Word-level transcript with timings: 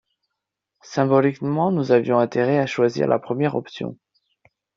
Symboliquement, 0.81 1.71
nous 1.71 1.91
avions 1.91 2.17
intérêt 2.17 2.57
à 2.57 2.65
choisir 2.65 3.07
la 3.07 3.19
première 3.19 3.53
option. 3.55 3.99